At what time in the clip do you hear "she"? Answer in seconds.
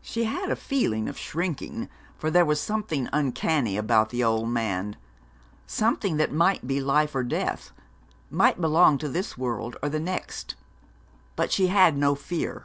0.00-0.24, 11.52-11.66